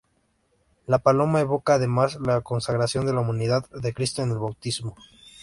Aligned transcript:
La 0.87 0.97
paloma 1.03 1.41
evoca 1.41 1.75
además 1.75 2.17
la 2.21 2.41
consagración 2.41 3.05
de 3.05 3.13
la 3.13 3.19
humanidad 3.19 3.69
de 3.69 3.93
Cristo 3.93 4.23
en 4.23 4.31
el 4.31 4.39
bautismo. 4.39 4.95